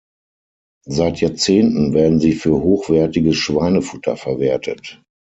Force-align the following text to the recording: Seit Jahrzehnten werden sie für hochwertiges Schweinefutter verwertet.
Seit 0.89 1.21
Jahrzehnten 1.21 1.93
werden 1.93 2.19
sie 2.19 2.31
für 2.31 2.55
hochwertiges 2.59 3.35
Schweinefutter 3.37 4.17
verwertet. 4.17 4.99